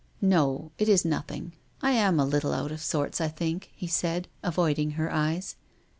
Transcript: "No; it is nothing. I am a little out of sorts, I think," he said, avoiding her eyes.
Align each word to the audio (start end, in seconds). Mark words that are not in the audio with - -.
"No; 0.19 0.71
it 0.79 0.89
is 0.89 1.05
nothing. 1.05 1.53
I 1.83 1.91
am 1.91 2.19
a 2.19 2.25
little 2.25 2.55
out 2.55 2.71
of 2.71 2.81
sorts, 2.81 3.21
I 3.21 3.27
think," 3.27 3.69
he 3.75 3.85
said, 3.85 4.27
avoiding 4.41 4.93
her 4.97 5.13
eyes. 5.13 5.57